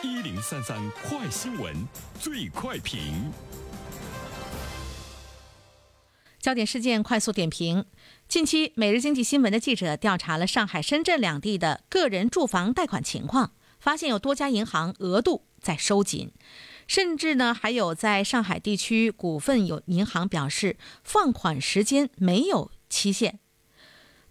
[0.00, 1.74] 一零三三快新闻，
[2.20, 3.32] 最快评。
[6.38, 7.84] 焦点事件快速点评：
[8.28, 16.30] 近期，《每日经济新闻》的记者调查了上海、深圳两地的个人住房贷款情况，发现有多家银行额度在收紧，
[16.86, 23.40] 甚至呢还有在上海地区股份有银行表示放款时间没有期限。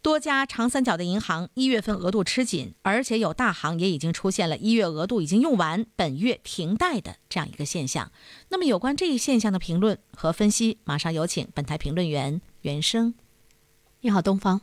[0.02, 8.12] 多家长三角的银行一月份额度吃紧，而且有大行也已经出现了一月额度已经用完，本月停贷的这样一个现象。
[8.50, 13.16] 那么，有关这一现象的评论和分析，马上有请本台评论员袁生。
[14.02, 14.62] 你好，东方。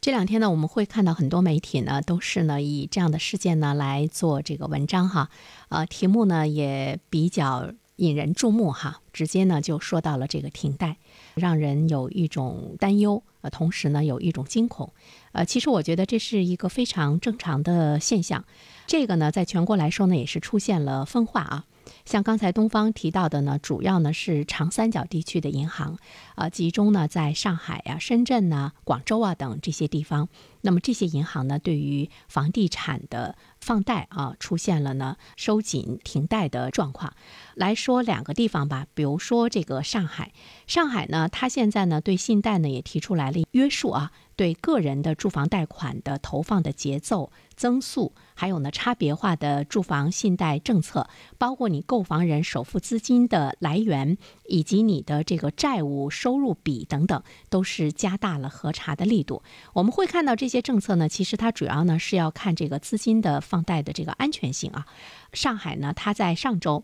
[0.00, 5.30] 这两天呢，我们会看到很多媒体呢，都是呢以这样的事件呢来做这个文章哈，
[5.68, 10.98] 呃，题目呢也比较引人注目哈，直接呢就说到了这个停贷，
[11.34, 13.22] 让人有一种担忧。
[13.40, 14.90] 呃，同时呢，有一种惊恐，
[15.32, 18.42] 呃，其实我觉得这是一个非常正常的现象，
[18.86, 21.64] 这个呢，在全国来说呢，也是出现了分化啊。
[22.06, 25.98] 像刚才东方提到的呢，主要呢是长三角地区的银行，
[26.36, 30.30] 呃，集中呢在上海呀、深圳呐、广州啊等这些地方。
[30.62, 37.12] 那么这些银行呢，对于房地产的放贷啊，出现了呢收紧、停贷的状况。
[37.54, 40.32] 来说两个地方吧，比比如说这个上海，
[40.66, 44.12] 上海呢，它现在呢对信贷呢也提出来了约束啊。
[44.36, 54.16] 对个人的住房贷款的投放的节奏、增速，还有呢差别化的住房信贷政策，包括你购房人首付资金的来源
[54.48, 59.42] 以及你的这个债务收入比等等，都是加大了核查的力度。
[59.74, 64.86] 我们会看到这些政策呢，其实它主要呢是要看这个资金的放贷的这个安全性啊。
[65.32, 66.82] 上海呢，它在上周。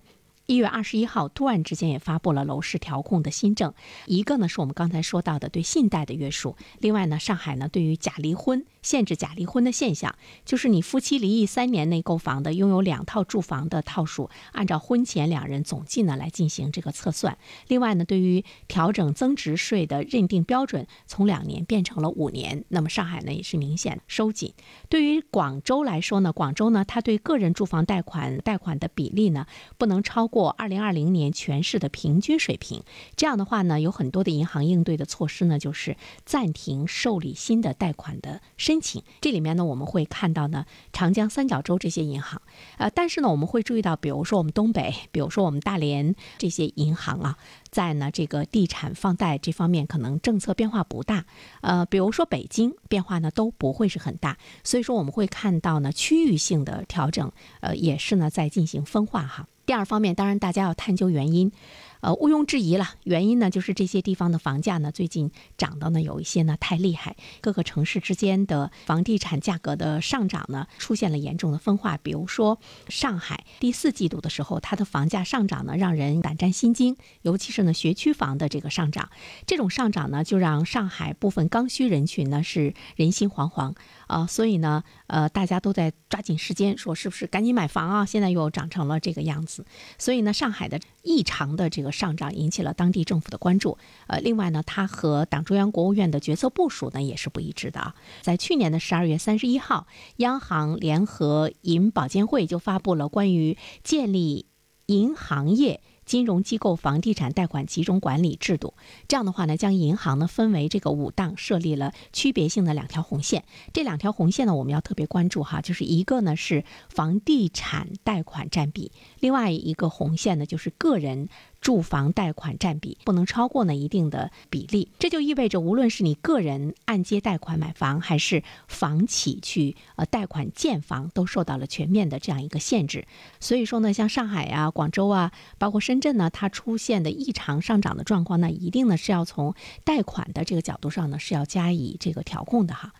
[0.50, 3.72] 一月二十一号，突然之间也发布了楼市调控的新政，
[4.06, 8.66] 一个呢是我们刚才说到的对信贷的约束，另外呢，上海呢对于假离婚。
[8.82, 10.14] 限制假离婚的现象，
[10.44, 17.36] 就是你夫妻离异三年内购房的，拥有两套住房的套数，按照婚前两人总计呢来进行这个测算。
[17.68, 22.64] 另外呢，对于调整增值税的认定标准，从两年变成了五年。
[22.68, 24.54] 那么上海呢也是明显收紧。
[24.88, 29.46] 对于广州来说呢，广州呢它对个人住房贷款贷款的比例呢
[29.76, 32.82] 不能超过二零二零年全市的平均水平。
[33.16, 38.40] 这样的话呢，有很多的银行应对的措施呢，就是暂停受理新的贷款的。
[38.70, 42.40] 申请这里面呢，我们会看到呢，长江三角洲这些银行，
[42.78, 47.36] 呃，但是呢，我们会注意到，比如说我们东北，比如说我们大连这些银行啊，
[47.72, 51.24] 在呢这个地产放贷这方面可能政策变化不大，
[51.62, 59.48] 呃，比如说北京变化呢都不会是很大，所以说我们会看到呢区域性的调整，呃，也是呢在进行分化哈。
[59.66, 61.50] 第二方面，当然大家要探究原因。
[62.00, 62.94] 呃，毋庸置疑了。
[63.04, 71.98] 原因呢，就是这些地方的房价呢，最近涨的呢有一些呢太厉害，各个城市之间的房地产价格的上涨呢，出现了严重的分化。
[71.98, 72.58] 比如说
[72.88, 79.10] 上海第四季度的时候，它的房价上涨呢，让人胆战心惊，尤其是呢学区房的这个上涨，
[79.46, 83.74] 这种上涨呢，就让上海部分刚需人群呢是人心惶惶
[84.06, 84.26] 啊。
[84.26, 88.06] 所以呢，呃，大家都在抓紧时间，说是不是赶紧买房啊？
[88.06, 89.66] 现在又涨成了这个样子，
[89.98, 91.89] 所以呢，上海的异常的这个。
[91.90, 93.78] 上涨引起了当地政府的关注。
[94.06, 97.94] 呃，另外呢，它和党中央、国务院的决策部署呢也是不一致的啊。
[98.22, 99.86] 在去年的十二月三十一号，
[100.16, 104.46] 央行联合银保监会就发布了关于建立
[104.86, 105.80] 银行业。
[106.06, 108.74] 金融机构房地产贷款集中管理制度，
[109.06, 113.44] 这样的话呢，将银行呢分为这个五档，设立了区别性的两条红线。
[113.72, 118.90] 这两条红线呢，我们要特别关注哈，就是一个呢是房地产贷款占比，
[119.20, 121.28] 另外一个红线呢就是个人。
[121.60, 133.06] 住房贷款占比不能超过呢一定的比例，这就意味着无论是你个人按揭贷款买房，还是房企去呃贷款建房，都受到了全面的这样一个限制。
[133.40, 139.54] 所以说呢，像上海啊、广州啊，包括深圳呢，它出现的异常上涨的状况呢，一定呢是要从
[139.84, 142.94] 贷款的这个角度上呢是要加以这个调控的哈。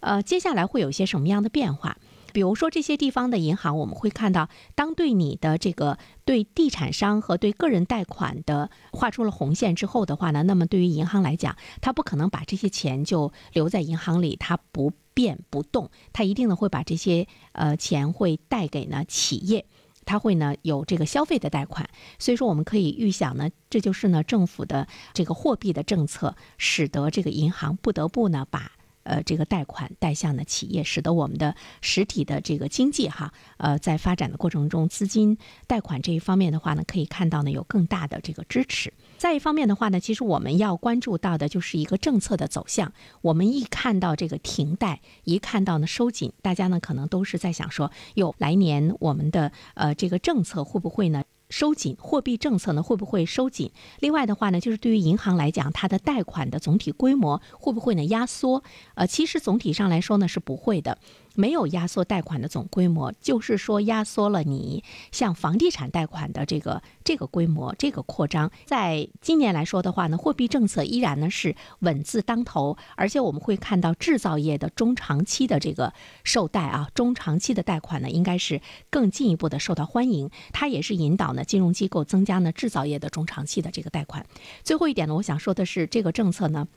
[0.00, 1.96] 呃，接下来会有一些什么样的变化？
[2.34, 19.64] 比如说这些地方的银行，我们会看到，当对你的这个对地产商和对个人贷款的画出了红线之后的话呢，那么对于银行来讲，它不可能把这些钱就留在银行里，它不变不动，它一定呢会把这些呃钱会贷给呢企业，
[20.04, 21.88] 它会呢有这个消费的贷款，
[22.18, 28.72] 所以说我们可以预想呢，这就是呢政府的这个货币的政策，使得这个银行不得不呢把。
[29.04, 38.92] 呃这个贷款贷向的企业，使得我们的实体的这个经济哈呃在发展的过程中，资金贷款这一方面的话呢，可以看到呢有更大的这个支持。
[39.16, 42.92] 再一方面的话呢，其实我们要关注到的就是一个政策的走向。
[43.22, 51.22] 我们一看到这个停贷，一看到呢收紧，大家呢可能都是在想说，哟，来年我们的呃这个政策会不会呢？
[51.56, 53.70] 收紧货币政策呢，会不会收紧？
[54.00, 58.64] 另外的话呢，就是对于银行来讲，它的贷款的总体规模会不会呢压缩？
[58.96, 60.98] 呃，其实总体上来说呢是不会的。
[61.34, 64.82] 没有压缩贷款的总规模，就是说压缩了你
[65.12, 68.50] 像房地产贷款的这个这个规模，这个扩张。
[68.64, 75.92] 在今年来说的话呢，货币政策依然呢是稳字当头，而且我们会看到制造业的中长期的这个
[76.22, 78.60] 受贷啊，中长期的贷款呢应该是
[78.90, 80.30] 更进一步的受到欢迎。
[80.52, 84.24] 它也是引导呢金融机构增加呢制造业的中长期的这个贷款。
[84.62, 86.68] 最后一点呢，我想说的是这个政策呢。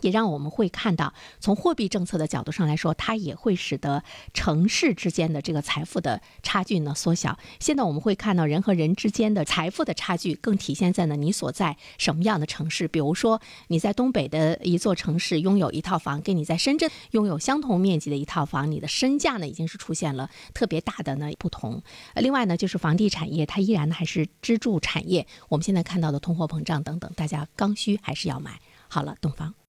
[0.00, 4.02] 也让我们会看到，从货币政策的角度上来说，它也会使得
[4.32, 7.38] 城市之间的这个财富的差距呢缩小。
[7.58, 12.86] 现在我们会看到人和人之间的财富的差距更体现在呢你所在什么样的城市。
[12.86, 21.82] 比如说你在东北的一座城市拥有一套房，跟你在深圳拥有相同面积的一套房，你的身价呢已经是出现了特别大的呢不同。
[22.14, 25.26] 另外呢，就是房地产业它依然呢还是支柱产业。
[25.48, 28.60] 我们现在看到的通货膨胀等等，大家刚需还是要买。
[28.88, 29.54] 好了，东方。